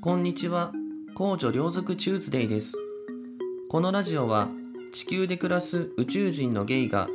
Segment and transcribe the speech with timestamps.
[0.00, 0.70] こんにちは。
[1.16, 2.74] 公女両族チューズデイです。
[3.68, 4.48] このラジオは
[4.92, 7.08] 地球で暮らす宇宙人のゲイが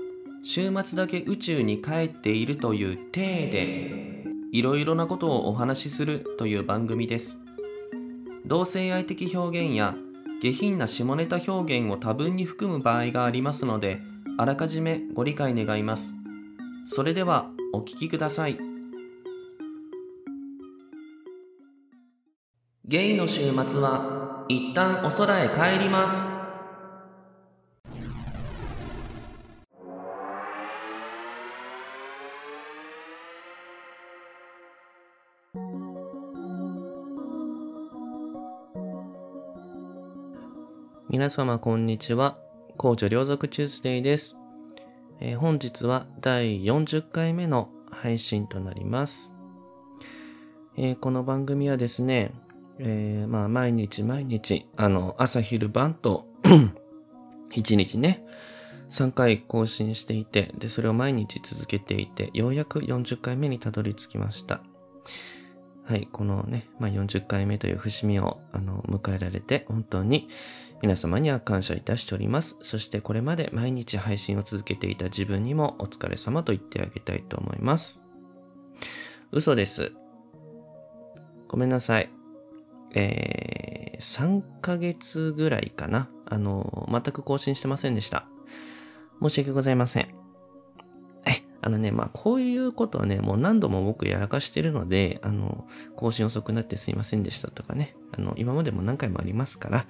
[0.44, 7.39] 週末だけ宇宙に帰っているという体でいろいろなことをお話しするという番組です。
[8.46, 9.95] 同性愛的表現や
[10.41, 14.02] 下品な下ネタ表現を多分に含む場合がありますので
[14.38, 16.15] あらかじめご理解願います。
[16.86, 18.73] それではお聞きください。
[22.93, 26.29] ゲイの週末は一旦お空へ帰ります。
[41.09, 42.38] 皆様こんにちは。
[42.78, 44.36] 公女両族チューズデイです、
[45.19, 49.33] えー本日は第40回目の配信となります、
[50.78, 52.31] えーこの番組はですね、
[52.86, 56.27] えーまあ毎日毎日あの朝昼晩と
[57.55, 58.23] 1日ね
[58.91, 64.61] 3回更新していてでそれを毎日続けていてようやく40回目にたどり着きました
[65.85, 70.30] はい、このね、まあ、40回目という節目をあの迎えられて本当に
[70.81, 72.55] 皆様には感謝いたしております。
[72.61, 78.02] そしてこれまで毎日配信を続けていた自分にもお疲れ様と言ってあげたいと思います。
[79.31, 79.91] 嘘です。
[81.49, 82.22] ごめんなさい。
[82.94, 86.09] えー、3ヶ月ぐらいかな。
[86.25, 88.25] あの、全く更新してませんでした。
[89.22, 90.03] 申し訳ございません。
[91.25, 99.86] え、あのね、まあ、こういうことはね、もう何度も僕やらかしてるので、あの、更新遅くなってすいませんでしたとかね、あの、今までも何回もありますから、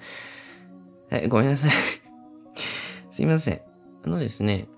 [1.10, 1.70] はい、ごめんなさい。
[3.10, 3.60] すいません。
[4.04, 4.68] あのですね、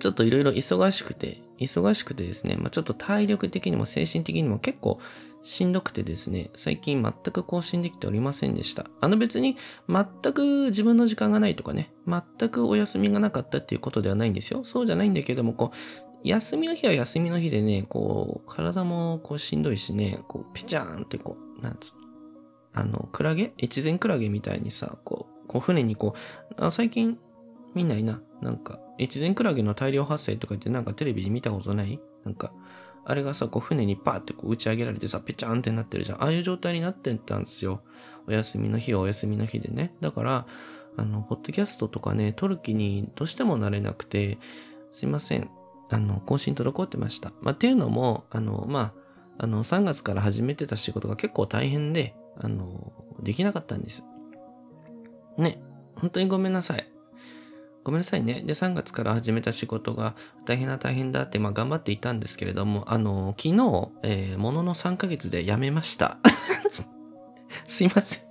[0.00, 4.98] ちょっといろいろ忙しくて、忙しくてですね、まあ、ちょっと体力的にも精神的にも結構
[5.42, 8.86] しんどくてですね、最近全く更新できておりませんでした。
[9.00, 9.56] あの別に
[9.88, 14.64] 全く自分の時間がないとかね、全くお休みがなかったっていうことではないんですよ。
[14.64, 15.76] そうじゃないんだけども、こう、
[16.26, 21.92] 休みの日は休みの日でね、こう、体もこうしんどいしね、こう、ペチャーンってこう、なんつう
[22.72, 23.52] あの、クラゲ？
[23.62, 26.14] 越前クラゲみたいにさ、こう、こう船にこ
[26.58, 27.18] う、あ最近
[27.74, 28.22] 見ないな。
[28.44, 31.98] なんか、越前クラゲの大量発生とかってなんかテレビで見たことない？
[32.24, 32.52] なんか、
[33.06, 36.22] あれがさ、こう船にパーってこう打ち上げられてさ、ペチャーンってなってるじゃん。
[36.22, 37.80] ああいう状態になってったんですよ。
[38.28, 39.94] お休みの日はお休みの日でね。
[40.00, 40.46] だから、
[40.96, 44.38] あの、ポッドキャストとかね、撮る気にどうしてもなれなくて、
[44.92, 45.50] すいません。
[45.90, 47.32] あの、更新滞ってました。
[47.40, 48.92] まあ、っていうのも、あの、まあ、
[49.38, 54.04] あの、3月から始めてた仕事が結構大変で、あの、できなかったんです。
[55.36, 55.60] ね、
[55.96, 56.93] 本当にごめんなさい。
[57.84, 58.42] ごめんなさいね。
[58.44, 60.14] で、3月から始めた仕事が
[60.46, 66.18] 大変だ大変だって、まあ頑張っていたんですけれども、あの、昨日、えー、ものの3ヶ月で辞めました。
[67.66, 68.24] すいません。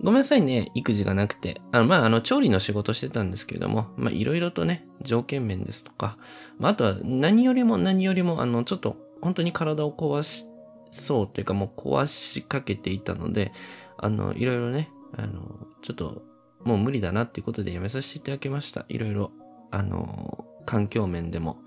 [0.00, 1.60] ごめんなさいね、育児がなくて。
[1.72, 6.16] あの、まあ、あの、調理の仕事してたんですけれども、まあ、いろいろとね、条件面ですとか、
[6.58, 10.46] まあ、あとは何よりも何よりも、あの、ちょっと、本当に体を壊し
[10.92, 13.52] そうというか、もう壊しかけていたので、
[13.96, 16.22] あの、いろいろね、あの、ちょっと、
[16.64, 18.84] もう無理だなっていうことでやめさせていただきました。
[18.88, 19.32] いろいろ、
[19.70, 21.58] あの、環境面でも、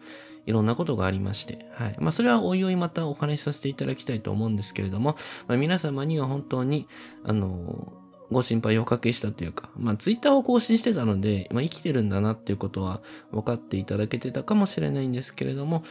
[0.45, 1.95] いろんなことがありまして、はい。
[1.99, 5.15] まあ、それはおいおいまたお話しさせていただきたいと思うんですけれども、
[5.47, 6.87] まあ、皆様には本当に、
[7.23, 7.93] あの、
[8.31, 13.01] ご心配をおかけしたというか、まあ、ツイッターを更新してたので、まあ、生きてるんだなっていうことは
[13.31, 15.83] 分かっていただけてたかもしれないんですけれども、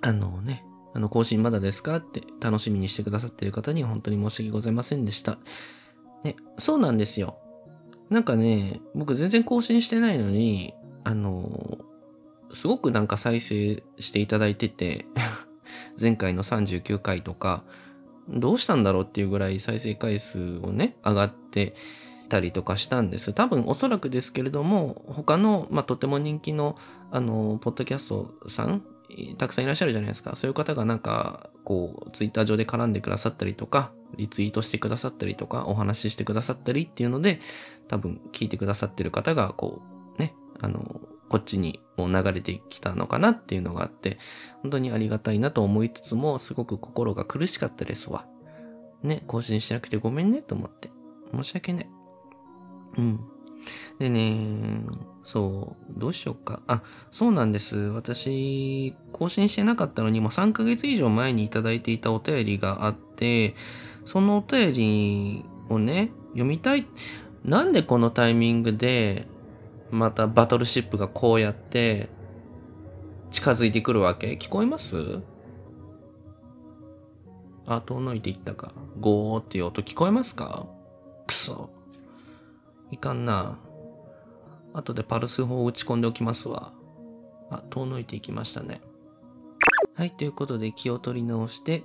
[0.00, 0.64] あのね、
[0.94, 5.38] あの、更新まだですかって楽しみにしてくださっている方には本当に申し訳ございませんでした。
[6.22, 7.38] ね、そうなんですよ。
[8.10, 11.78] なんかね、僕全然更新してないのに、あの、
[12.52, 15.06] すごくなんか再生していただいてて、
[16.00, 17.64] 前回の39回とか、
[18.28, 21.74] どうしたんだろうっていうぐらい再生回数をね、上がって
[22.28, 23.32] たりとかしたんです。
[23.32, 26.76] 多分おそらくですけれども、他の、まあ、とても人気の、
[27.10, 28.82] あの、ポッドキャストさん、
[29.38, 30.34] たくさんいらっしゃるじゃないですか。
[30.36, 37.40] そういう方がなんか、こう、ツイッター上で絡んでくださったりとか、リツイートしてくださったりとか、お話ししてくださったりっていうので、
[37.88, 39.82] 多分聞いてくださってる方が、こ
[40.16, 44.18] う、ね、あの、こっちにもう流れてきたのかなっていうのがあって、
[44.62, 48.26] 本当にありがたいなと思いつつも、すごく心が苦しかったですわ。
[49.02, 50.90] ね、更新しなくてごめんねと思って。
[51.34, 51.88] 申し訳ない。
[52.98, 53.20] うん。
[53.98, 54.80] でね、
[55.22, 56.60] そう、どうしようか。
[56.66, 57.76] あ、そうなんです。
[57.76, 63.54] 私、更新してなかったのにもう3ヶ月以上前にいただいていたお便りがあって、
[64.04, 66.86] そのお便りをね、読みたい。
[67.44, 69.26] なんでこのタイミングで、
[69.90, 72.08] またバトルシップがこうやって、
[73.30, 74.32] 近づいてくるわけ？
[74.32, 75.20] 聞こえます？
[77.66, 78.72] あ、遠のいていったか。
[79.00, 80.66] ゴーっていう音聞こえますか？
[81.26, 81.70] くそ。
[82.90, 83.58] いかんな。
[84.72, 86.72] 後でパルス法を打ち込んでおきますわ。
[87.50, 88.80] あ、遠のいていきましたね。
[89.94, 91.82] はい、ということで気を取り直して、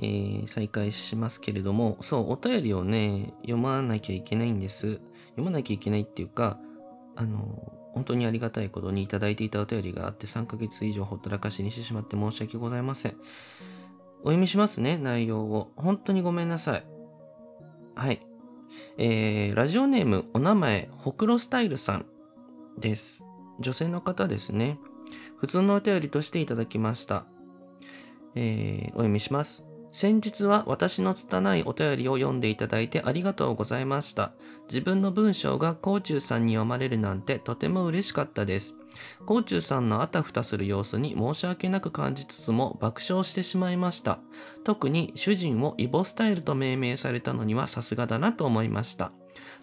[0.00, 5.00] えー、再開しますけれども、そう、お便りをね、読まなきゃいけないんです。
[5.30, 6.58] 読まなきゃいけないっていうか、
[7.16, 13.16] あの、本当にありがたいことにいただいていたお便りがあって3ヶ月以上ほったらかしにしてしまって申し訳ございません。
[14.20, 15.72] お読みしますね、内容を。
[15.76, 16.84] 本当にごめんなさい。
[17.96, 18.20] はい。
[18.98, 22.06] えー、ラジオネーム、お名前、ほくろスタイルさん
[22.78, 23.24] です。
[23.58, 24.78] 女性の方ですね。
[25.38, 27.24] 普通のお便りとしていただきました。
[28.36, 29.67] えー、お読みします。
[30.00, 34.30] 先日は私の拙いお便りを読んでいただいてありがとうございました。
[34.68, 38.76] 自分の文章が甲虫さんに読まれるなんてとても嬉しかったです。
[39.26, 44.20] 甲虫さんのあたふたする様子に申し訳なく感じつつも爆笑してしまいました。
[44.62, 49.10] 特に主人をイボスタイルと命名されたのにはさすがだなと思いました。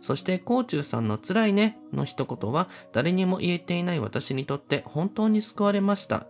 [0.02, 6.28] そして甲虫さんの辛いねの一言は誰にも言えていない私にとって本当に救われました。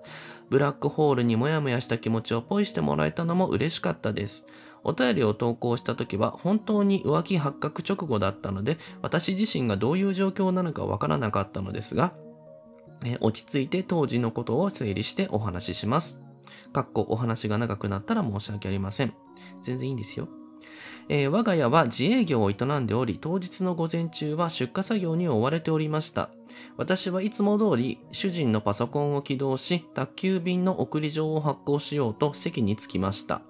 [0.49, 4.45] ブラックホールにもやもやした気持ちをポイしてもらえたのも嬉しかったです。
[4.83, 12.13] お便りを投稿した時は本当に浮気発覚直後だったので、私自身がどういう状況なのかわからなかったのですが、
[13.03, 16.21] え落ち着いて当時のことを整理してお話しします。
[16.71, 19.13] かっこお話が長くなったら申し訳ありません。
[19.63, 20.27] 全然いいんですよ。
[21.07, 26.29] えー、我が家は自営業を営んでおり、当日の午前中は出荷作業に追われておりました。
[26.77, 33.41] 私はいつも通り、主人のパソコンを起動し、宅急便の送り状を発行しようと席に着きました。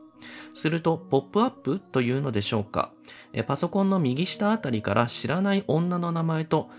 [0.53, 2.91] すると、ポップアップというのでしょうか。
[3.31, 6.69] えパソコンの右下あたりから知らない女の名前と、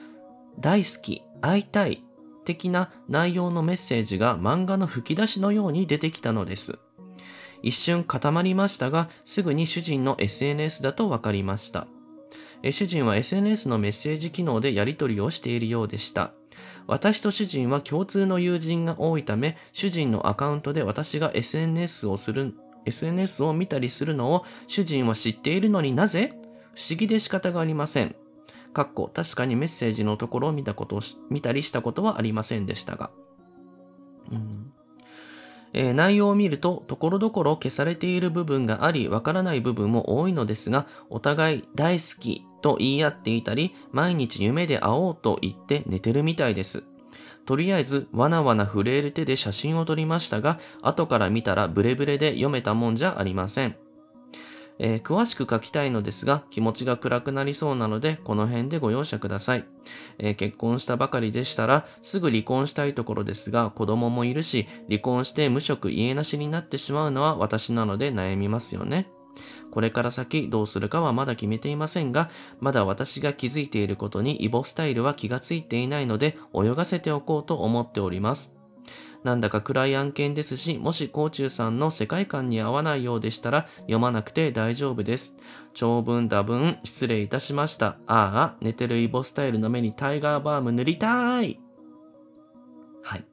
[0.58, 2.02] 大好き、会いたい、
[2.44, 6.78] 的な内容のメッセージが漫画の吹き出しのように出てきたのです。
[7.62, 11.86] 一瞬固まりましたが、すぐに主人の SNS だと分かりました。
[12.70, 16.32] 主人は SNS のメッセージ機能でやり取りをしているようでした。
[16.86, 22.54] 私と主人は共通の友人が多いため、主人のアカウントで私が SNS をする、
[22.86, 26.32] SNS を見たりするのを主人は知っているのになぜ？
[26.74, 28.14] 不思議で仕方がありません。
[28.72, 31.00] かっこ確かにメッセージのところを見たことを
[31.30, 33.10] 見たりしたことはありませんでしたが。
[34.30, 34.72] うん
[35.76, 46.84] えー、内容を見ると、ところどころ消されている部分があり、わからない部分も多いのですが、お互い大好きと言い合っていたり、毎日夢で会おうと言って寝てるみたいです。
[47.44, 53.76] とりあえず、わなわな震える手で写真を撮りましたが、後から見たらブレブレで読めたもんじゃありません。
[54.78, 59.64] えー、詳しく書きたいのですが、気持ちが暗くなりそうなので、この辺でご容赦ください。
[60.18, 69.08] えー、結婚したばかりでしたら、すぐ離婚したいところですが、子供もいるし、離婚して無職家なしになってしまうのは私なので悩みますよね。
[69.70, 72.30] これから先どうするかはまだ決めていませんが、
[72.60, 78.55] まだ私が気づいていることにイボスタイルは気がついていないので、泳がせておこうと思っております。
[79.26, 85.34] なんだか暗い案件ですし、もし甲虫さんの世界観に合わないようでしたら読まなくて大丈夫です。
[85.74, 87.98] 長文多文失礼いたしました。
[88.06, 91.58] ああ、寝てるイボスタイルの目にタイガーバーム塗りたい
[93.02, 93.24] はい。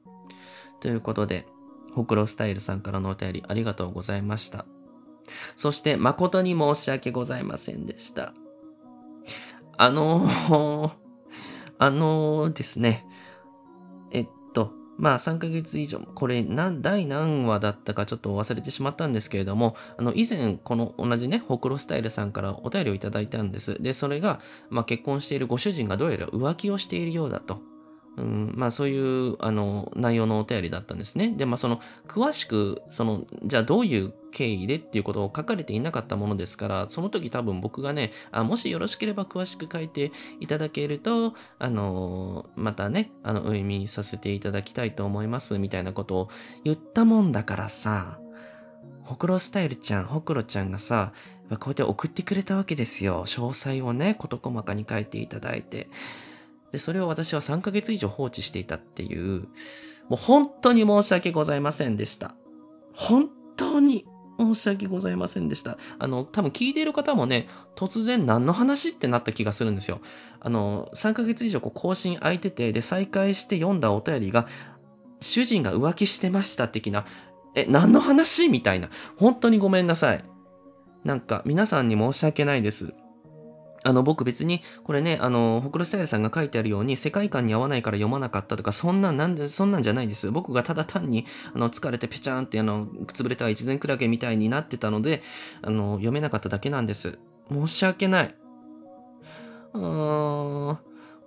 [0.80, 1.46] ということで、
[1.92, 4.66] ほくろスタイルさんからのお便りありがとうございました。
[5.54, 8.34] そして誠に申し訳ございませんでした。
[9.78, 10.90] あのー、
[11.78, 13.06] あのー、ですね、
[14.96, 23.82] まあ3ヶ月以上、これ何、第何話だったかちょっと忘れてしまったんですけれども、あの以前この同じね、ホクロスタイルさんからお便りをいただいたんです。
[23.82, 27.73] で、それが、まあ結婚しているご主人がどうやら浮気をしているようだと。
[28.16, 31.34] うん、まあそういうあの内容のお便りだったんですね。
[31.36, 46.28] で、まあその詳しく、その、じゃあどういう経緯でっていうことを書かれていなかったものですから、その時多分僕がね、あもしよろしければ詳しく書いていただけると、あのまたね、あの、お読みさせていただきたいと思いますみたいなことを
[46.64, 48.18] 言ったもんだからさ、
[49.02, 51.12] ほくろスタイルちゃん、ほくろちゃんがさ、
[51.50, 53.26] こうやって送ってくれたわけですよ。
[53.26, 55.88] 詳細をね、事細かに書いていただいて。
[56.74, 59.42] で、それを私は3ヶ月以上放置していたっていう、
[60.08, 62.34] もう本当に申し訳ございませんでした。
[62.92, 64.04] 本当に
[64.40, 65.78] 申し訳ございませんでした。
[66.00, 70.00] あの、多分聞いている方もね、突然何の話ってなった気がするんですよ。
[70.40, 74.48] あの、3ヶ月以上こう更新空いてて、で、再開して読んだお便りが、
[75.20, 77.06] 主人が浮気してました的な、
[77.54, 78.48] え、何の話？
[78.48, 78.90] みたいな。
[79.16, 80.24] 本当にごめんなさい。
[81.04, 82.94] なんか、皆さんに申し訳ないです。
[83.84, 90.30] あの、僕別に、これね、あの、ほくろスタイルさんが書いてあるように、世界観に合わないから読まなかったとか、そんな、なんで、そんなんじゃないです。
[90.30, 95.22] 僕がただ単に、あの、疲れてぺちゃんって、あの、くつぶれた一前クラゲみたいになってたので、
[95.62, 97.18] あの、読めなかっただけなんです。
[97.50, 98.34] 申し訳ない。
[99.74, 100.78] あーん、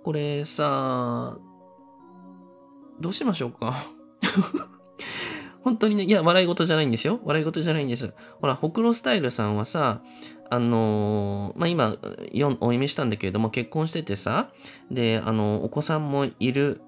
[0.02, 1.38] これさ、
[3.00, 3.74] どうしましょうか？
[5.62, 7.20] 本当にね、いや、笑い事じゃないんですよ。
[7.24, 8.14] 笑い事じゃないんです。
[8.40, 10.00] ほら、ほくろスタイルさんはさ、
[10.50, 11.96] あのー、まあ、今、
[12.60, 14.50] お読みしたんだけれども、結婚しててさ、
[14.90, 16.80] で、あの、お子さんもいる、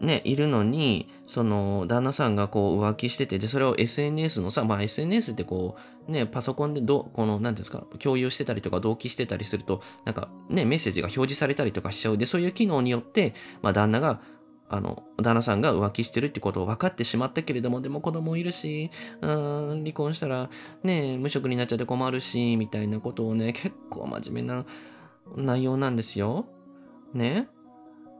[0.00, 5.76] ね、いるのに、その、旦那さんがこう浮気してて、で、それを SNS のさ、まあ、SNS ってこ
[6.08, 12.18] う、ね、パソコンでど、この、なんですか、共有してたりとか同期してたりすると、なんか、ね、メッセージが表示されたりとかしちゃう。
[12.18, 14.20] で、そういう機能によって、まあ、旦那が、
[14.68, 18.90] あの、旦那さんが浮気してるってことを分かってしまったけれども、でも子供いるし、
[19.20, 20.48] うん、離婚したら
[20.82, 24.64] ね、無職になっちゃって困るし、みたいなことをね、結構真面目な
[25.36, 26.46] 内容なんですよ。
[27.12, 27.48] ね。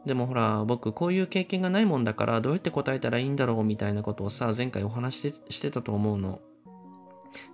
[0.07, 6.41] でもほら、僕こういう経験がないもんだから、どうやって答えたらいいんだろうみたいなことをさ、前回お話ししてたと思うの。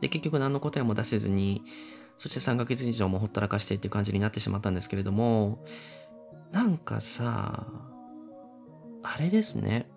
[0.01, 1.63] で、結局何の答えも出せずに、
[2.19, 5.65] そして3ヶ月以上もほったらかしてっていう感じになってしまったんですけれども、
[6.53, 7.67] なんかさ、
[9.03, 9.89] あれですね。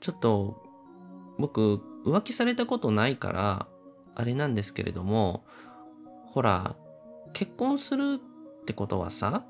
[0.00, 0.62] ちょっと、
[1.38, 3.66] 僕、浮気されたことないから、
[4.14, 5.44] あれなんですけれども、
[6.26, 6.76] ほら、
[7.32, 8.20] 結婚する
[8.62, 9.44] ってことはさ、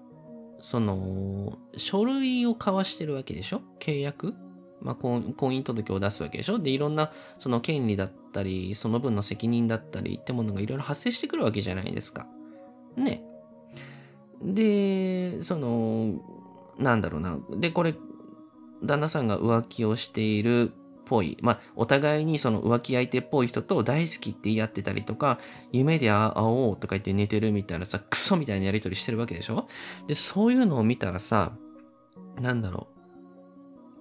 [0.60, 3.60] その、書類を交わしてるわけでしょ？
[3.78, 4.34] 契約？
[4.80, 6.58] まあ、婚姻届を出すわけでしょ？
[6.58, 12.26] で、いろんな、その権利だったり、その分の責任だったりってものがいろいろ発生してくるわけじゃないですか。
[12.96, 13.24] ね。
[14.42, 16.22] で、その、
[16.78, 17.38] なんだろうな。
[17.56, 17.94] で、これ、
[18.82, 20.74] 旦那さんが浮気をしているっ
[21.06, 21.38] ぽい。
[21.40, 25.38] まあ、お互いにその浮気相手っぽい人と大好きって言い合ってたりとか、
[25.72, 29.66] 夢で会おうとか言って寝てるみたいなさ、クソみたいなやりとりしてるわけでしょ？
[30.06, 31.52] で、そういうのを見たらさ、
[32.40, 32.88] なんだろ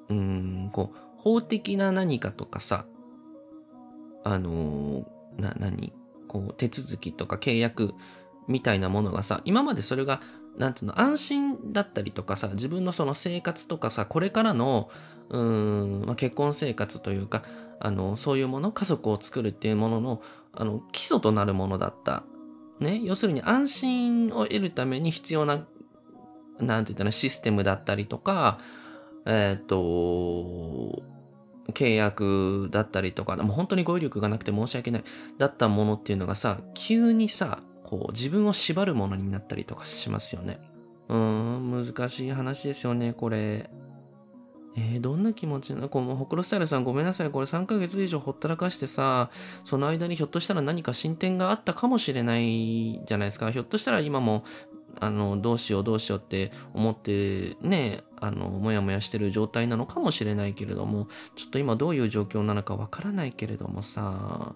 [0.10, 0.14] う。
[0.14, 0.22] うー
[0.68, 2.86] ん、こう、法的な何かとかさ、
[4.26, 5.94] あのー、な、何？
[6.28, 7.94] こう、手続きとか契約
[8.48, 10.22] みたいなものがさ、今までそれが
[10.58, 14.90] なんつうの、安心だったりとかさ、自分のその生活とかさ、これからの、
[15.30, 17.44] うん、まあ、結婚生活というか、
[17.80, 20.22] あの、そういうもの、家族を作るっていうものの、
[20.54, 22.24] あの、基礎となるものだった。
[22.80, 23.02] ね。
[23.04, 25.66] 要するに安心を得るために必要な、
[26.60, 28.60] なんて言ったらシステムだったりとか、
[29.26, 31.04] えっ、ー、と、
[31.72, 35.04] 契約だったりとか、もう本当に語彙力がなくて申し訳ない、
[35.38, 40.60] だったものっていうのがさ、急にさ、こう、自分を縛るものになったりとかしますよね。
[41.10, 43.70] うーん、難しい話ですよね、これ。
[44.76, 47.30] えー、どんな気持ちなのこのほくろスタイルさんごめんなさい。
[47.30, 49.30] これ3ヶ月以上ほったらかしてさ、
[49.66, 53.52] その間にひょっとしたら何か進展があったかもしれないじゃないですか。
[53.52, 54.44] ひょっとしたら今も、
[55.00, 64.56] あの、どうしようどうしようって思ってね、あの、もやもやしてる状態なのかもしれないけれども、ちょっと今どういう状況なのかわからないけれどもさ、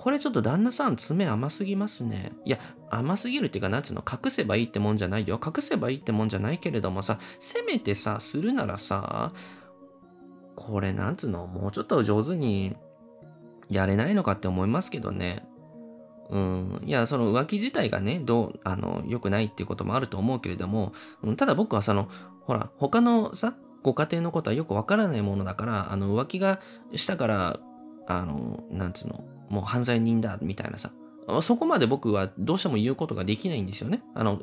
[0.00, 2.32] これちょっと旦那さん爪甘すぎますね。
[2.46, 5.38] いや、甘すぎるっていうか、なんつうの、隠せばいいってもんじゃないよ。
[5.44, 9.34] 隠せばいいってもんじゃないけれどもさ、せめてさ、するならさ、
[10.56, 12.74] これなんつうの、もうちょっと上手に
[13.68, 15.46] やれないのかって思いますけどね。
[16.30, 16.82] うん。
[16.86, 22.08] いや、その浮気自体がね、どう、あの、良くないっていうこともあると思うけれども、うん、ただ僕はその、
[22.46, 23.52] ほら、他のさ、
[23.82, 26.58] ご家庭のことはよくわからないものだから、あの、浮気が
[26.94, 27.60] したから、
[28.06, 30.90] あの、なんつうの、もう犯罪人だ、みたいなさ。
[31.42, 34.02] そこまで僕はどうしても言うことができないんですよね。
[34.14, 34.40] あの、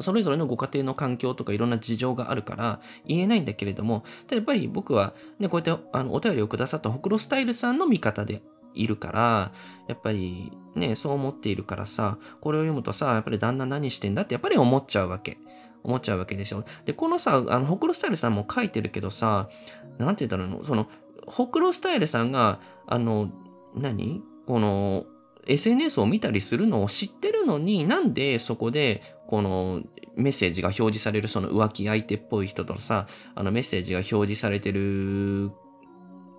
[0.00, 8.42] それぞれのご家庭の環境とかいろんな事情があるから言えないんだけれども、やっぱり僕はね、こうやってあのお便りをくださったほくろスタイルさんの味方で
[8.74, 9.52] いるから、
[9.86, 15.38] やっぱりね、そう思っているからさ、これを読むとさ、やっぱり旦那何してんだってやっぱり思っちゃうわけ。
[15.84, 16.64] 思っちゃうわけでしょ。
[16.86, 19.50] で、このさ、あの、ほくろスタイルさんも書いてるけどさ、
[19.98, 20.88] なんて言ったらの、その、
[21.26, 23.30] ほくろスタイルさんが、あの、
[23.76, 24.22] 何？
[24.46, 25.04] この
[25.46, 29.82] SNS を見たりするのを知ってるのになんでそこでこの
[30.16, 35.50] メッセージが表示されるその浮気相手っぽい人とさあのメッセージが表示されてる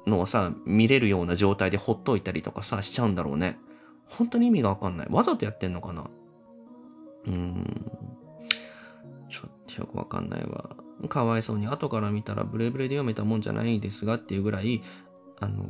[0.07, 3.59] のをさ見れるような状態でほっといたりとかさしちゃうんだろうね。
[4.07, 5.07] 本当に意味がわかんない。
[5.09, 6.09] わざとやってんのかな？
[7.25, 7.91] うーん。
[9.27, 10.75] ちょっとよくわかんないわ。
[11.09, 14.81] かわいそうに後から見たらブレブレで読めたもんじゃないですがっていうぐらい
[15.39, 15.65] あの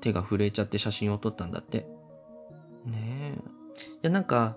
[0.00, 1.88] 手が震えちゃって写真を撮ったんだって。
[2.86, 3.38] ねえ。
[3.38, 4.56] いや、なんか、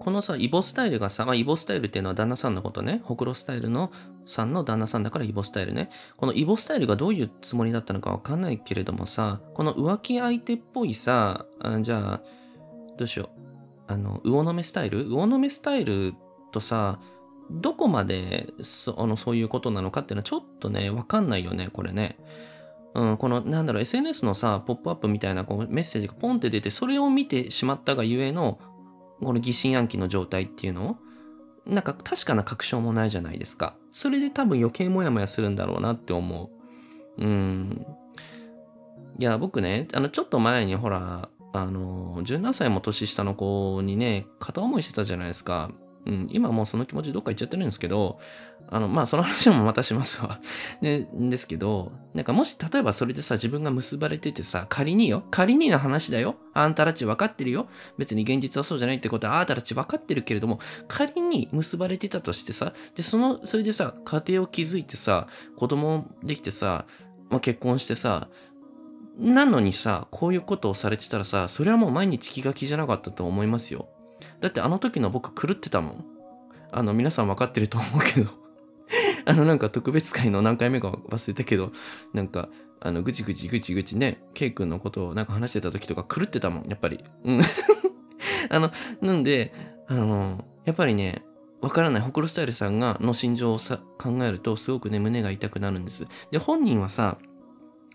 [0.00, 3.90] このさ、イボスタイルがさ、まあ、イボスタイルっていうのは旦那さんのことね、ほくろスタイルの
[4.26, 5.90] さんの旦那さんだからイボスタイルね。
[6.16, 12.20] このイボスタイルがどういうつもりだったのかわかんないけれどもさ、この浮気相手っぽいさ、あじゃあ、
[12.96, 13.30] どうしよ
[13.88, 13.92] う。
[13.92, 15.08] あの、魚の目スタイル？
[15.08, 16.14] 魚の目スタイル
[16.52, 17.00] とさ、
[17.50, 22.18] どこまでそあのそういうことなのかっていうのはちょっとね、わかんないよね、これね。
[22.94, 28.58] うん、この、なんだろう、SNS のさ、ポップアップみたいなこうメッセージがポンって出て、それを見てしまったがゆえの、
[29.22, 30.98] この疑心暗鬼の状態っていうの
[31.66, 33.76] なんか確かな確証もないじゃないですか。
[33.92, 36.50] それで多分余計モヤモヤするんだろうなって思
[37.18, 37.22] う。
[37.22, 37.86] うん。
[39.18, 45.70] いや、僕ね、あの、ちょっと前にほら、あの、17歳も年下の子にね、片思いしてたじゃないですか。
[46.06, 48.18] うん、今もうその気持ちどっか行っちゃってるんですけど、
[48.70, 50.40] あの、まあ、その話もまたしますわ。
[50.82, 56.36] で、ですけど、なんかもし、例えばそれでさ、自分が結ばれててさ、仮によ、仮にの話だよ。
[56.52, 57.68] あんたたち分かってるよ。
[57.96, 66.84] 別に現実はそうじゃないってことは、あんたたち分かってるけれども、仮に結ばれてたとしてさ、で、その、それでさ、家庭を築いてさ、子供できてさ、
[67.30, 68.28] まあ、結婚してさ、
[69.18, 73.88] なのにさ、こういうことをされてたらさ、それはもう毎日気が気じゃなかったと思いますよ。
[74.40, 76.04] だってあの時の僕狂ってたもん。
[76.70, 78.30] あの、皆さん分かってると思うけど
[79.24, 81.72] あの、なんか特別会の何回目か忘れたけど、
[82.12, 82.48] なんか、
[82.80, 87.04] あの、ぐちぐちぐちぐちね、ケイ君のことをなんか話してた時とか狂ってたもん、やっぱり。
[87.24, 87.40] うん。
[88.50, 89.52] あの、なんで、
[89.88, 91.22] あの、やっぱりね、
[91.60, 96.06] わからない、ホクロスタイルさんが、の心情をさ考えると、すごくね、胸が痛くなるんです。
[96.30, 97.18] で、本人はさ、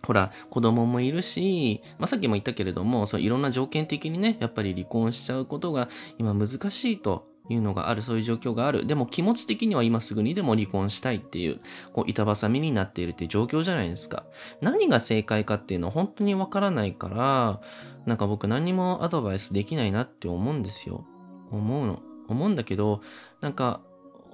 [0.05, 8.85] ほら、子供もいるし、まあ、さっきも言ったけれども、そういろんな条件的にね、やっぱり離婚しちゃうことが今難しいというのがある、そういう状況がある。
[8.85, 11.61] でも気持ち的には今すぐにでも離婚したいっていう、
[11.93, 14.25] こう、板挟みになっているっていう状況じゃないですか。
[14.61, 17.61] 何が正解かっていうのは本当にわからないから、
[18.05, 21.05] なんか僕何もアドバイスできないなって思うんですよ。
[21.51, 22.01] 思うの。
[22.27, 23.01] 思うんだけど、
[23.41, 23.81] なんか、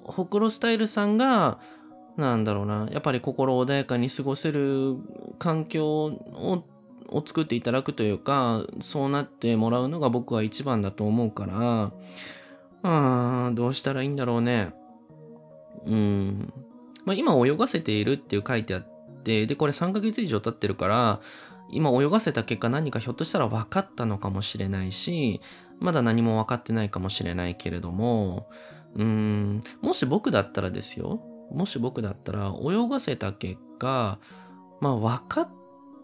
[0.04, 1.60] ほくろスタイルさんが、
[2.20, 4.96] なんだろうな、やっぱり心穏やかに過ごせる
[5.40, 6.64] 環境を
[7.12, 11.92] を作っていただくというか、そうなってもらうのが僕は一番だと思うから、
[12.84, 14.74] あーどうしたらいいんだろうね。
[15.86, 16.54] うん。
[17.06, 18.82] まあ、今泳がせているっていう書いてあっ
[19.24, 21.20] て、で、これ3ヶ月以上経ってるから、
[21.72, 25.42] 今泳がせた結果何かひょっとしたら分かったのかもしれないし、
[25.80, 28.50] まだ何も分かってないかもしれないけれども、
[28.96, 31.22] うーん、もし僕だったらですよ。
[31.52, 34.20] もし僕だったら泳がせた結果、
[34.82, 35.50] まあ分かっ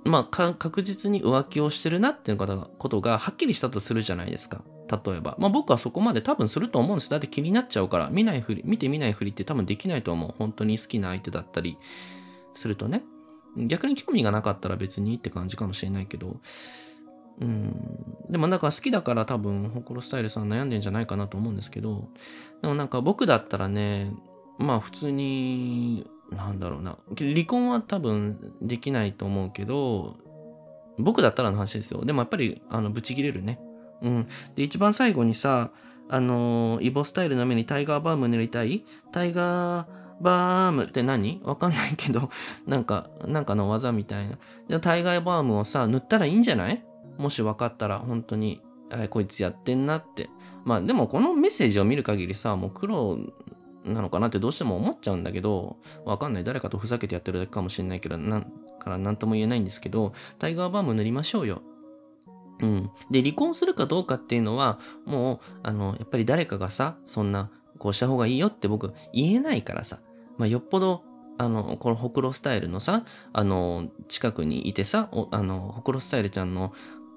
[0.06, 4.62] まあ、確実に浮気をしてるなっていうことがはっきりしたとするじゃないですか。
[4.88, 5.36] 例えば。
[5.40, 7.10] まあ僕はそこまで多分すると思うんです。
[7.10, 10.36] だって気になっちゃうから、見ないふり、見て見ないふりって多分できないと思う。
[10.38, 11.80] 本当に好きな相手だったり
[12.54, 13.04] するとね。
[13.58, 16.38] 逆に興味がなかったら別にって感じかもしれないけど。
[17.42, 18.16] うん。
[18.30, 22.10] でもなんか好きだから多分、ホコロスタイルさん悩んでんじゃないかなと思うんですけど。
[22.62, 24.14] でもなんか僕だったらね、
[24.58, 26.98] まあ普通に、なんだろうな。
[27.18, 30.18] 離婚は多分できないと思うけど、
[30.98, 32.06] 僕だったらの話ですよ。
[32.06, 33.60] でもやっぱり、あの、ブチ切れるね。
[34.02, 34.28] うん。
[34.56, 35.72] で、一番最後にさ、
[36.10, 38.86] あのー、イボスタイルの目にタイガーバーム塗りたい？
[39.12, 39.88] タイガー
[40.22, 41.42] バームって何？
[41.44, 42.30] わかんないけど、
[42.66, 44.38] なんか、なんかの技みたいな。
[44.68, 46.84] じゃタイガーバームをさ、塗ったらいいんじゃない？
[47.18, 50.30] もし分かったら、本当に、あこいつやってんなって。
[50.64, 53.18] まあでもこのメッセージを見る限りさ、もう黒
[53.86, 56.44] なのかなってどうしても思っちゃうんだけど、わかんない。
[56.44, 61.62] 誰かとふざけてやってるだけかもしれないけど、なんから何とも言えないんですけど、タイガーバーム塗りましょうよ。
[62.62, 62.92] うん。
[63.12, 70.00] で、離婚するかどうかっていうのは、もう、あの、やっぱり誰かがさ、そんな、こうした方がいいよって僕言えないからさ、
[70.38, 71.04] まあ、よっぽど、
[71.38, 76.74] あの、このほくろスタイルのさ、あの、近くにいてさ、あの、ほくろスタイルちゃんの、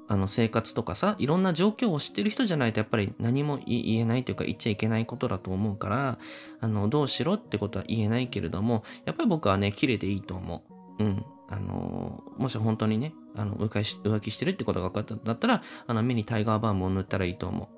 [0.09, 6.19] あの、生活とかさ、いろんな状況を知ってる人じゃないとやっぱり何も言えないというか言っちゃいけないことだと思うから、
[6.61, 10.65] あの、どうしろってことは言えないけれども、やっぱり僕はね、切れていいと思
[10.99, 11.05] う。
[11.05, 11.25] うん。
[11.51, 17.69] あの、もし本当にね、あの、浮気浮気してるってことが分かったんだったら、あの、目にタイガーバームを塗ったらいいと思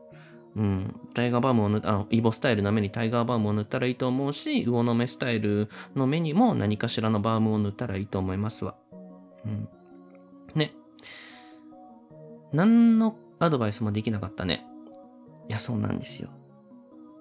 [0.57, 0.61] う。
[0.61, 1.01] うん。
[1.15, 8.75] タイガーバームを塗った、あの、イボスタイルの目にタイガーバームを塗ったらいいと思うし、魚の目スタイルの目にも何かしらのバームを塗ったらいいと思いますわ。
[9.45, 9.69] うん。
[12.53, 14.67] 何のアドバイスもできなかったね。
[15.49, 16.31] いや、そうなんですよ。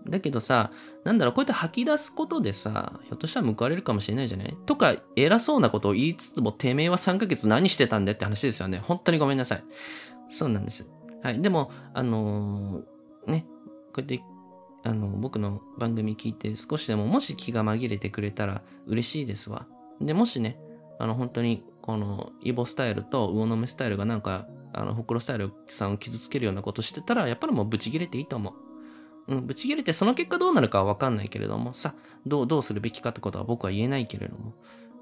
[0.07, 0.71] だけどさ、
[1.03, 4.57] なんだろう、こうやって吐き出すことでさ、ひょっとしたら報われるかもしれないじゃない？
[4.65, 8.79] とか、偉そうなことを言いつつも、てめえは3ヶ月何してたんだって話ですよね。
[8.79, 9.63] 本当にごめんなさい。
[10.29, 10.87] そうなんです。
[11.21, 11.41] はい。
[11.41, 13.45] でも、あのー、ね、
[13.93, 14.21] こうやって、
[14.83, 19.67] あの、僕の番組聞いて少しでももし気が紛れてくれたら嬉しいですわ。
[19.99, 20.59] で、もしね、
[20.97, 24.47] あの、本当に、この、イボスタイルと魚の目スタイルがなんか
[24.79, 28.53] あの、ほくろスタイルさんを傷つけるようなことしてたら、やっぱりもうブチ切れていいと思
[29.27, 29.35] う。
[29.35, 31.93] うん、ブチ切れてその結果どうなるかはわかんないけれども、さ、
[32.25, 34.53] どう、どうするべきかってことは僕は言えないけれども。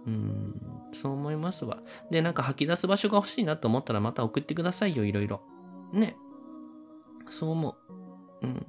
[0.06, 0.62] うん、
[0.94, 1.80] そう思いますわ。
[2.12, 5.42] で、なんか吐き出す場所が欲しいなと思ったらまた送ってくださいよ、いろいろ。
[5.94, 6.16] ね。
[7.30, 7.78] そう思
[8.42, 8.48] う。
[8.48, 8.66] うん。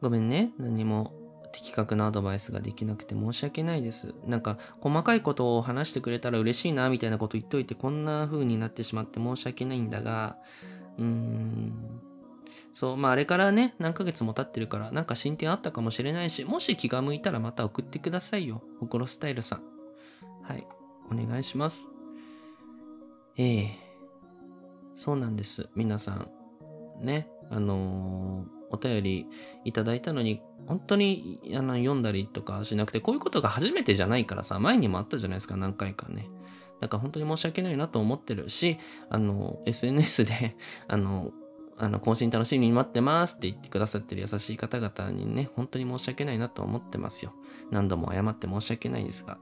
[0.00, 0.52] ごめんね。
[0.58, 1.19] 何も
[1.52, 4.14] 的確なアドバイスができなくて申し訳ないです。
[4.26, 10.36] なんか、細かいことを話してくれたら嬉しいな、みたいなこと言っといて、こんな風になってしまって申し訳ないんだが、
[10.98, 12.00] うーん。
[12.72, 18.62] そう、まああれからね、何ヶ月も経ってるから、なんか進展あったかもしれないし、もし気が向いたらまた送ってくださいよ。
[18.78, 19.62] ほころスタイルさん。
[20.42, 20.66] はい。
[21.10, 21.88] お願いします。
[23.36, 23.70] ええ
[24.94, 25.68] そうなんです。
[25.74, 26.30] 皆さん。
[27.00, 27.28] ね。
[27.50, 29.26] あのーお便り
[29.64, 36.28] いただいたのに、本当にあの読んだりとかしなくて、こういうことが初めてじゃないからさ、前にもあったじゃないですか、何回かね。
[36.80, 38.78] だから本当に申し訳ないなと思ってるし、
[39.10, 40.56] あの、SNS で、
[40.88, 41.32] あの、
[41.76, 47.32] あの、更新楽しみに待ってますって言ってくださってる優しい方々にね、本当に申し訳ないなと思ってますよ。
[47.70, 49.38] 何度も謝って申し訳ないですが。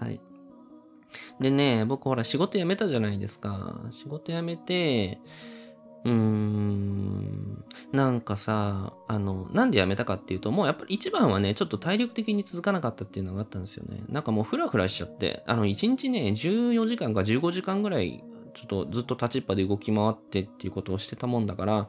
[0.00, 0.20] はい。
[1.40, 3.80] でね、僕ほら仕事辞めたじゃないですか。
[3.90, 5.20] 仕事辞めて、
[6.04, 7.64] うーん。
[7.92, 14.02] なんかさ、あの、なんで辞めたかっていうと、もうやっぱり一番はね、ちょっと体力的に続かなかったっていうのがあったんですよね。
[14.08, 18.22] なんかもうフラフラしちゃって、あの、1日ね、14時間か15時間ぐらい、
[18.54, 21.86] ちょっとずっと立ちっぱで動き回ってっていうことをしてたもんだから、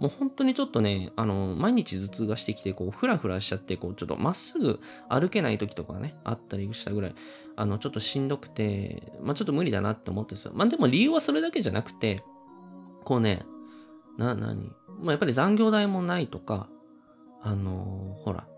[0.00, 7.14] もう本当にちょっとね、あの、毎日頭痛がしてきて、こう、フラフラしちゃって、こう、ちょっとまっすぐ歩けない時とかね、あったりしたぐらい、
[7.56, 10.52] あの、ちょっとしんどくて、まあちょっと無理だなって思ってですよ。
[10.54, 12.22] まあでも理由はそれだけじゃなくて、
[13.06, 13.46] こうね、
[14.18, 16.66] な、なにまあ、やっぱり残業代もないとか、
[17.40, 18.48] あのー、ほら、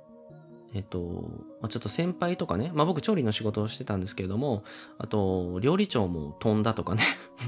[0.72, 1.28] えっと、
[1.61, 4.64] まあ、ちょっと先輩とかね、まあ僕調理の仕事をしてたんですけれども、
[4.96, 7.02] あと、料理長も飛んだとかね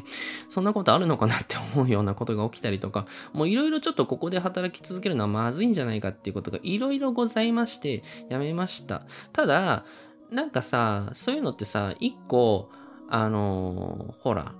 [0.50, 9.06] そんなことあるのかなって思うようなことが起きたりとか、もういろいろちょっとここで働き続けるのはまずいんじゃないかっていうことがいろいろございまして、やめました。
[9.32, 9.86] ただ、
[10.30, 12.68] なんかさ、そういうのってさ、一個、
[13.08, 14.52] あのー、ほら、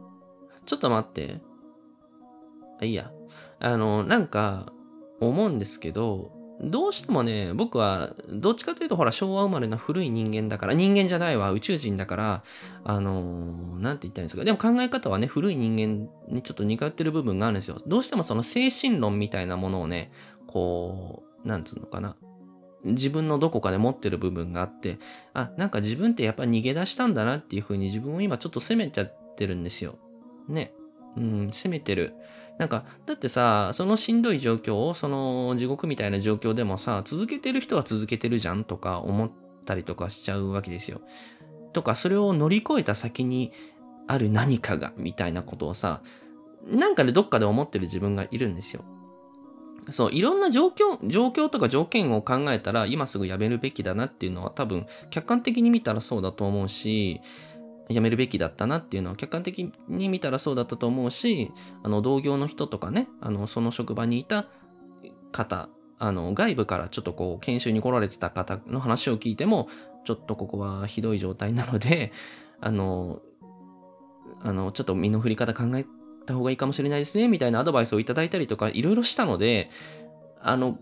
[0.64, 1.50] ちょっと待って。
[2.81, 3.11] あ、いいや。
[3.59, 4.73] あの、なんか、
[5.21, 12.45] 思うんですけど、どうしてもね、僕は、どっちかというと、ほら、昭和生まれの古い人間だから、人間じゃないわ、宇宙人だから、
[12.85, 14.45] あのなんて言ったんですか。
[14.45, 17.79] でも考え方はね、古い人間にちょっと似通ってる部分があるんですよ。
[17.87, 20.12] どうしてもその精神論みたいなものをね、
[20.47, 22.16] こう、なんつうのかな。
[22.85, 24.99] 自分のどこかで持ってる部分があって、
[25.33, 29.99] あ、なんか自分ってやっぱ逃げ出したんだなっていうふうに自分を今ちょっと責めちゃってるんですよ。
[30.49, 30.73] ね。
[31.16, 32.14] うん、責めてる。
[32.61, 39.31] なんか、だってさ、そのしんどい状況を、その地獄みたいな状況でもさ、続けてる人は続けてるじゃんとか思っ
[39.64, 41.01] たりとかしちゃうわけですよ。
[41.73, 43.51] とか、それを乗り越えた先に
[44.07, 46.03] ある何かが、みたいなことをさ、
[46.66, 48.85] なんかでどっかで思ってる自分がいるんですよ。
[49.88, 57.23] そう、いろんな状況、状況とか条件を考えたら、今すぐやめるべきだなっていうのは多分、客観的に見たらそうだと思うし、
[57.90, 61.50] やめるべきだったなっていうのは客観的に見たらそうだったと思うし、
[61.83, 64.46] あの、同業の人とかね、あの、その職場にいた
[65.33, 69.68] 方、あの、外部からちょっとこう、研修に来られてた方の話を聞いても、
[70.05, 72.12] ちょっとここはひどい状態なので、
[72.61, 73.20] あの、
[74.42, 75.85] あの、ちょっと身の振り方考え
[76.26, 79.68] た方がいいかもしれないですね、みたいなアドバイスをいただいたりとか、いろいろしたので、
[80.40, 80.79] あの、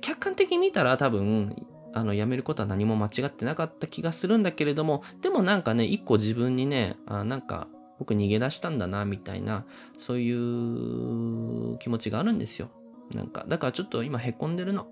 [0.00, 9.64] 客観的に見たら多分、あの、辞めることは何も間違ってなかった気がするんだけれども、でもなんかね、一個自分にね、あなんか、僕逃げ出したんだな、みたいな、
[9.98, 12.68] そういう気持ちがあるんですよ。
[13.14, 14.86] なんか、だからちょっと今凹んでるの。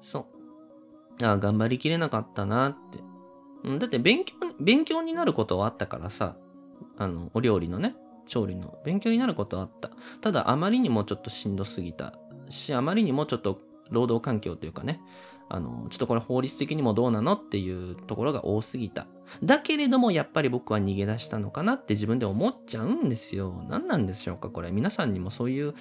[0.00, 0.26] そ
[1.20, 1.24] う。
[1.24, 2.98] ああ、頑張りきれなかったなって。
[3.64, 6.36] うん、だって勉強、勉強になることはあったからさ、
[6.98, 7.94] あの、お料理のね、
[8.26, 9.90] 調理の勉強になることはあった。
[10.20, 12.14] ただ、あまりにもちょっとしんどすぎた
[12.48, 13.58] し、あまりにもちょっと
[13.90, 15.00] 労働環境というかね、
[15.54, 19.06] あの、ちょっとこれ法律的にもどうなのっていうところが多すぎた。
[19.42, 23.62] だけれども、やっぱり僕は逃げ出したのかなって自分で思っちゃうんですよ。
[23.68, 24.72] 何なんでしょうかこれ。
[24.72, 25.74] 皆さんにもそういう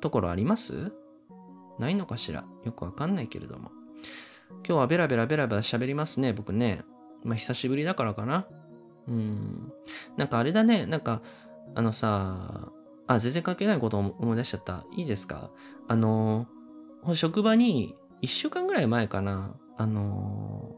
[0.00, 0.92] ところあります？
[1.78, 2.46] ないのかしら？
[2.64, 3.70] よくわかんないけれども。
[4.66, 6.82] 今日はベラベラベラベラ喋りますね、僕ね。
[7.22, 8.46] まあ、久しぶりだからかな。
[9.08, 9.72] うん。
[10.16, 11.20] なんかあれだね、なんか、
[11.74, 12.72] あのさ、
[13.06, 14.86] あ、全然関係ないことを思い出しちゃった。
[14.96, 15.50] いいですか？
[15.86, 16.46] あの、
[17.12, 20.76] 職場に一週間ぐらい前かな、あの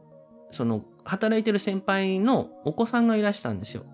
[0.50, 3.84] ー、その、働いてる先輩のお子さんがいらしたんですよ。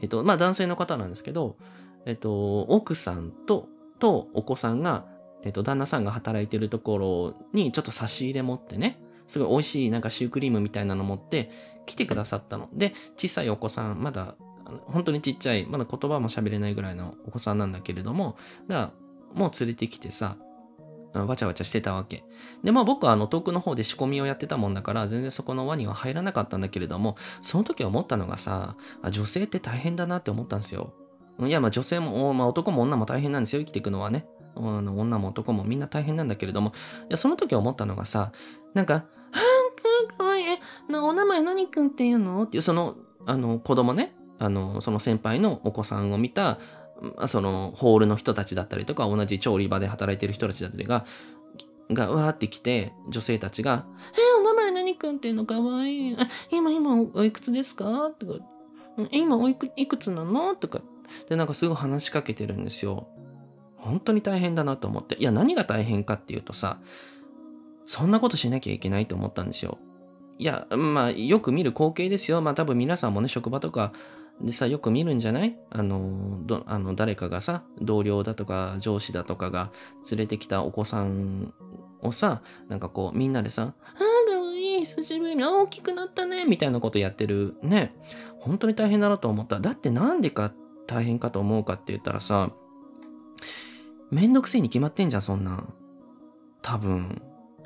[0.00, 1.56] えっと、まあ男性の方なんですけど、
[2.06, 5.06] えっと、奥さんと、とお子さんが、
[5.42, 11.50] えっと、旦那さんが働いてるところにちょっと差し入れ持ってね、すごい美味しいなんかシュークリームみたいなの持って
[11.86, 12.68] 来てくださったの。
[12.72, 14.36] で、小さいお子さん、まだ、
[14.86, 18.36] 本当にちっちゃい、まだ言葉も喋れないぐらいのお子さんなんだけれども、
[18.68, 18.92] が、
[19.34, 20.36] もう連れてきてさ、
[21.26, 22.24] わちゃわちゃしてたわけ。
[22.62, 28.76] で、まあ僕はあの遠くの方で仕込みをやってたもんだから、全然そこの輪には入らなかったんだけれども、その時思ったのがさ、
[29.10, 30.92] 女性って大変だなって思ったんですよ。
[31.40, 34.26] いや、まあ女性も、まあ男も女も大変なんですよ、生きていくのはね。
[34.56, 38.32] あの女も男もみんな大変なんだけれども、いやその時思ったのがさ、
[38.74, 40.58] なんか、はぁ、かわいい。
[40.90, 42.42] なお名前何くんっていうの？
[42.42, 46.58] っていう、その、あの、子供ね、あの、その先輩のお子さんを見た、
[47.26, 51.04] その、ホールの人たちだったりとか、同じ調理場で働いてる人たちだったりが、
[51.90, 56.16] が、わーって来て、女性たちが、え、お名前何くんっていうのかわいい。
[56.50, 58.10] 今、今、おいくつですか？
[58.18, 58.34] とか、
[59.10, 60.54] 今おいく、いくつなの？
[60.54, 60.82] とか。
[61.28, 63.08] で、なんかすごい話しかけてるんですよ。
[63.76, 65.14] 本当に大変だなと思って。
[65.14, 66.78] いや、何が大変かっていうとさ、
[67.86, 69.78] そんなことしなきゃいけないと思ったんですよ。
[70.36, 72.42] いや、まあ、よく見る光景ですよ。
[72.42, 73.92] まあ、多分皆さんもね、職場とか
[74.40, 75.58] でさ、よく見るんじゃない？
[75.70, 79.70] あの、ど、あの、誰かがさ、同僚だとか上司だとかが
[80.10, 81.52] 連れてきたお子さん
[82.02, 87.94] をさ、なんかこう、みんなでさ、ああ、かわいい、久しぶりに、大きくなったね、みたいなことやってるね。
[88.38, 89.58] 本当に大変だなと思った。
[89.58, 90.52] だってなんでか
[90.86, 92.50] 大変かと思うかって言ったらさ、
[94.10, 95.64] めんどくせえに決まってんじゃん、そんな。
[96.62, 97.22] 多分。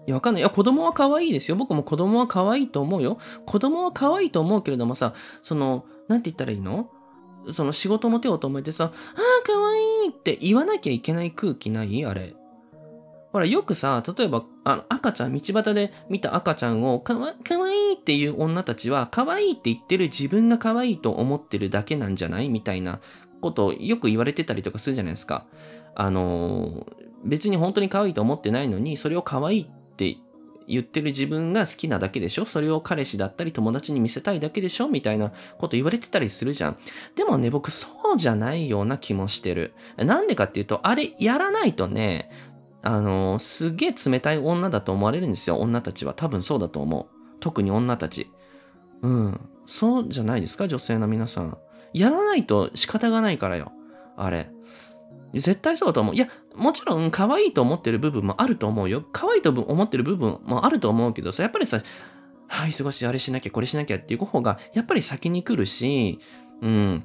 [0.07, 0.43] いや、わかんない。
[0.43, 1.57] いや、子供は可愛いですよ。
[1.57, 3.19] 僕も子供は可愛いと思うよ。
[3.47, 6.91] 子供は可愛いと思うけれどもさ、その、なんて言ったらいいの？
[7.51, 8.93] その仕事の手を止めてさ、ああ、
[9.45, 12.05] 可愛いって言わなきゃいけない空気ない？
[12.05, 12.35] あれ。
[13.33, 22.49] ほら、よくさ、例えば、あの、赤ちゃん、道端で見た赤ちゃんを、かわ、かわいいっていう女たちは、可愛いって言ってる自分が可愛いと思ってるだけなんじゃない？
[22.49, 23.01] みたいな
[23.41, 25.47] ことをよく言われてたりとかするじゃないですか。
[25.95, 26.85] あのー、
[27.25, 30.21] 別に本当に可愛いと思ってないのに、それを可愛いってって
[30.69, 32.45] 言ってる自分が好きなだけでしょ？
[32.45, 34.89] それを彼氏だったり友達に見せたいだけでしょ？
[34.89, 36.77] みたいなこと言われてたりするじゃん。
[37.17, 39.75] でもね、僕そうじゃないような気もしてる。
[39.97, 42.31] なんでかっていうと、あれやらないとね、
[42.83, 45.59] あのー、すげえ冷たい女だと思われるんですよ。
[45.59, 46.15] 女たちは。
[46.15, 47.07] 多分そうだと思う。
[47.41, 48.31] 特に女たち。
[49.03, 49.41] うん。
[49.67, 50.69] そうじゃないですか？
[50.69, 51.59] 女性の皆さん。
[51.93, 53.73] やらないと仕方がないからよ。
[54.17, 54.49] あれ。
[55.41, 56.15] 絶対そうだと思う。
[56.15, 59.05] いや、もちろん可愛いと思ってる部分もあると思うよ。
[59.13, 61.81] 可愛いと思ってる部分もあると思うけどさ、やっぱりさ、
[62.49, 66.19] はい、忙しい、あれしなきゃ、これしなきゃっていう方が、やっぱり先に来るし、
[66.61, 67.05] うん。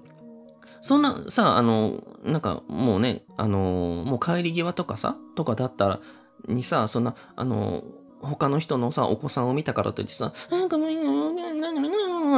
[0.82, 6.00] そんなさ、あの、なんかもうね、あの、もう帰り際とかさ、とかだったら、
[6.48, 7.84] にさ、そんな、あの、
[8.20, 11.72] 他の人のさ、お子さんを見たからといってさ、あ、ごめん、な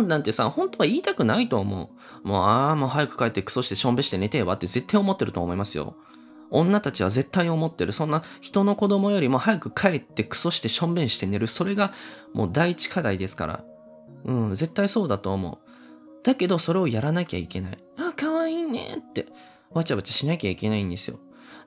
[0.02, 1.91] なんてさ、本当は言いたくないと思
[2.23, 2.28] う。
[2.28, 5.95] もう、ああ、もう早く帰ってクソしてしょんべして寝てえわって絶対思ってると思いますよ。
[6.52, 7.91] 女たちは絶対思ってる。
[7.91, 11.47] そんな人の子供よりも早く帰ってクソしてしょんべんして寝る。
[11.47, 11.93] それが
[12.34, 13.63] もう第一課題ですから。
[14.25, 15.58] うん、絶対そうだと思う。
[16.23, 17.78] だけどそれをやらなきゃいけない。
[17.97, 19.28] あ、可愛いねって、
[19.71, 21.19] わちゃわちゃしなきゃいけないんですよ。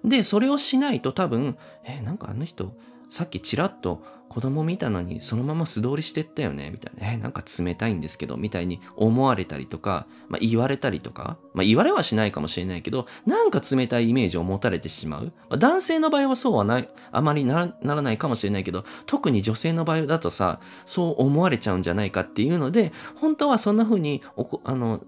[0.05, 2.75] で、それをしないと多分、え、なんかあの人、
[3.09, 6.71] さっきちらっと子供見たのにそのまま素通りしてったよね？
[6.71, 7.13] みたいな。
[7.13, 15.33] え、なんか冷たいんですけど、みたいに思われたりとか、まあ、言われたりとか、まあ、言われはしないかもしれないけど、なんか冷たいイメージを持たれてしまう。
[15.51, 25.03] まあ、男性の場合はそうはない、あまりならないかもしれないけど、特に女性の場合だとさ、そう思われちゃうんじゃないかっていうので、本当はそんな風にお、あの、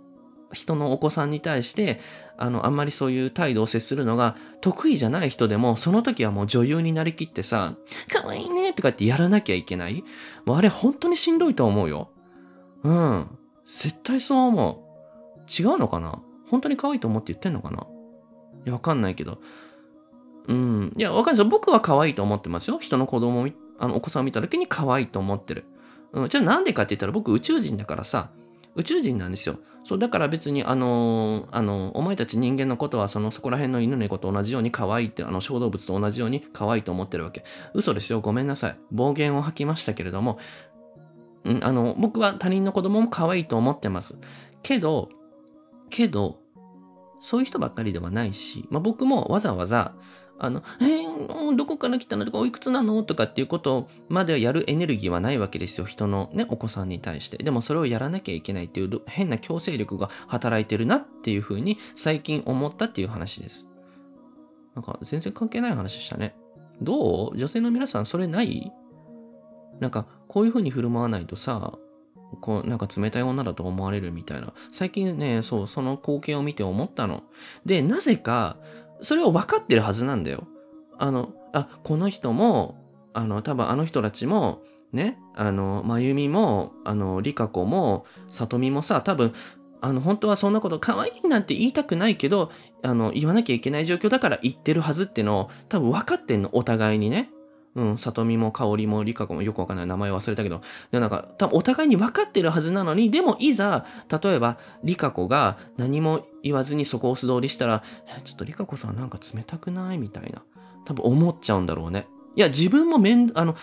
[0.54, 2.00] 人のお子さんに対して、
[2.38, 7.74] あの、あんまりそういう態度を接するのが得意じゃない人でも、その時はもう女優になりきってさ、
[8.10, 10.02] 可愛いねとかってやらなきゃいけない
[10.44, 12.10] もうあれ本当にしんどいと思うよ。
[12.82, 13.26] うん。
[13.66, 14.84] 絶対そう思
[15.38, 15.62] う。
[15.62, 16.22] 違うのかな？
[16.50, 17.86] 本当に可愛いと思って言ってんのかな？
[18.64, 19.40] いや、わかんないけど。
[20.48, 20.92] うん。
[20.96, 22.78] いや、わかんないです僕は可愛いと思ってますよ。
[22.78, 25.64] 人の子供あの、お子さんを見た時に可愛いと思ってる。
[26.12, 26.28] うん。
[26.28, 28.30] じゃあなんでかって言ったら僕宇宙人だからさ、
[28.76, 29.58] 宇宙人なんですよ。
[29.84, 37.44] そう、だから別に、あのー、あのー、お前たち人間のことは、その、そこら辺の犬猫と同じように可愛いって、あの、小動物と同じように可愛いと思ってるわけ。
[37.74, 38.20] 嘘ですよ。
[38.20, 38.76] ごめんなさい。
[38.90, 40.38] 暴言を吐きましたけれども、
[41.44, 44.16] うん、あの、僕は他人の子供も可愛いと思ってます。
[44.62, 45.10] けど、
[45.90, 46.38] けど、
[47.20, 49.94] そういう人ばっかりではないし、まあ、僕もわざわざ、
[50.38, 52.24] あの、えー、どこから来たの？
[52.24, 55.86] とか、おいくつなのとかっていうことまではやるエネルギーはないわけですよ。
[55.86, 57.36] 人のね、お子さんに対して。
[57.36, 63.66] でもそれをやらなきゃいけないっていう変な強制力が働いてるなっていうふうに最近思ったっていう話です。
[64.74, 66.34] なんか全然関係ない話でしたね。
[66.82, 67.38] どう？
[67.38, 68.72] 女性の皆さんそれない？
[69.80, 71.78] なんかこういうふうに振る舞わないとさ、
[72.40, 74.52] こう、なんか冷たい女だと思われるみたいな。
[74.72, 77.22] 最近ね、そう、その光景を見て思ったの。
[77.64, 78.56] で、なぜか、
[79.00, 80.46] それを分かってるはずなんだよ。
[80.98, 82.76] あの、あ、この人も、
[83.12, 89.32] あの、多分あの人たちも、ね、あの、まゆみも、あの、りかこも、さとみもさ、多分、
[89.80, 92.50] あの、本当はそんなこと可愛いなんて言いたくないけど、
[92.82, 97.30] あの、言わなきゃいけない状況だから言ってるはずってのを、多分分かってんの、お互いにね。
[97.74, 103.84] うん、さとみもかおりもりかこもよくわかんない名前忘れたけど、でなんか、多分お互いに分かってるはずなのに、でもいざ、
[104.22, 110.42] 例えば、りかこが何も言わずにそこを素通りしたら、え、ちょっとりかこさんなんか冷たくないみたいな。
[110.84, 112.06] 多分思っちゃうんだろうね。
[112.36, 113.56] いや、自分もめん、あの、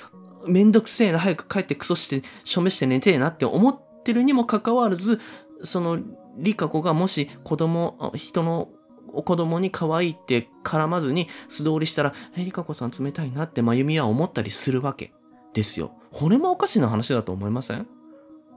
[0.47, 5.19] めんどくせえな、早く帰ってクソして、署名して寝てえなって思ってるにもかかわらず、
[5.63, 5.99] その、
[6.37, 8.69] リカ子がもし子供、人の
[9.13, 15.13] お子供に可愛いって絡まずに素通りしたら、え、リカ子さん冷たいなってまゆみは思ったりするわけ
[15.53, 15.91] ですよ。
[16.11, 17.87] これもおかしな話だと思いません？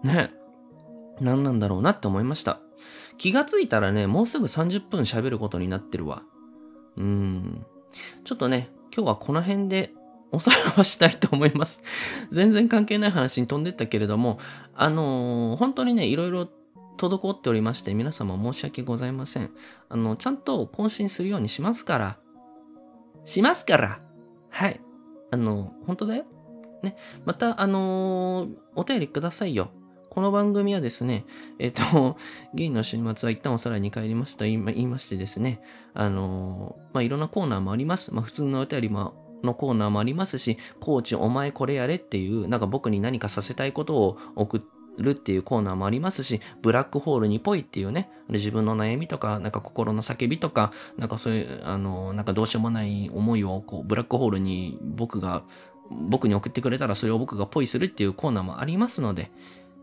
[0.02, 0.30] ね
[1.20, 2.60] 何なんだろうなって思いました。
[3.18, 6.22] 気がついたらね、もうすぐ30分喋ることになってるわ。
[6.96, 7.66] うーん。
[8.24, 9.92] ちょっとね、今日はこの辺で
[10.32, 11.82] おさらばしたいと思います。
[12.30, 14.38] 全然関係ない話に飛んでったけれども、
[14.74, 16.48] あのー、本当にね、いろいろ
[16.96, 19.50] 滞っておりまして、皆様申し訳ございません。
[19.88, 22.18] あの、ちゃんと更新するようにしますから。
[23.24, 24.00] しますから
[24.50, 24.80] はい。
[25.30, 26.24] あの、本当だよ。
[26.82, 26.96] ね。
[27.24, 29.70] また、あのー、お便りくださいよ。
[30.10, 31.24] この番組はですね、
[31.58, 32.16] えっ、ー、と、
[32.54, 35.60] ゲイの週末は一旦おさらに帰りますと言いましてですね、
[35.92, 38.14] あのー、まあ、いろんなコーナーもあります。
[38.14, 55.44] まあ、普通のお便りものコーナーもありますし、コーチお前これやれっていう、なんか僕に何かさせたいことを送ってるっていうコーナーもありますし、ブラックホールにぽいっていうね、自分の悩みとか、なんか心の叫びとか、なんかそういう、あの、なんかどうしようもない思いを、こう、ブラックホールに僕が、
[55.90, 59.30] 僕に送ってくれたらそれを僕がポイするっていうコーナーもありますので、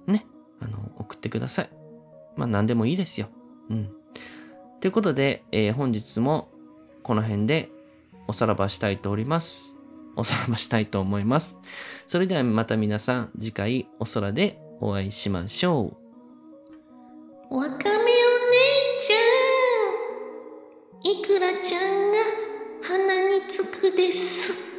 [0.08, 0.26] ね、
[0.60, 1.69] あの、送ってください。
[2.36, 3.28] まあ何でもいいですよ。
[3.69, 3.89] うん。
[4.80, 6.50] ということで、えー、本日も
[7.04, 7.69] この辺で
[8.28, 9.74] おさらばしたいとおります。
[10.15, 11.60] おさらばしたいと思います。
[12.08, 15.96] それではまた皆さん次回お空でお会いしましょ
[17.52, 17.56] う。
[17.56, 18.04] わかめお姉
[19.00, 19.17] ちゃ
[21.08, 21.22] ん。
[21.22, 22.17] いくらちゃんが
[22.82, 24.70] 鼻につくです。